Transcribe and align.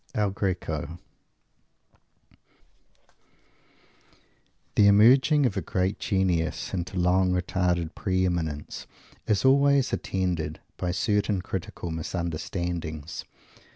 EL 0.15 0.31
GRECO 0.31 0.97
The 4.73 4.87
emerging 4.87 5.45
of 5.45 5.55
a 5.55 5.61
great 5.61 5.99
genius 5.99 6.73
into 6.73 6.97
long 6.97 7.33
retarded 7.33 7.93
pre 7.93 8.25
eminence 8.25 8.87
is 9.27 9.45
always 9.45 9.93
attended 9.93 10.59
by 10.75 10.89
certain 10.89 11.43
critical 11.43 11.91
misunderstandings. 11.91 13.25